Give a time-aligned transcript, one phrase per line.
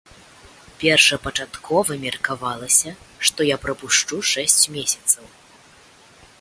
[0.83, 2.89] Першапачаткова меркавалася,
[3.29, 5.25] што я прапушчу шэсць месяцаў.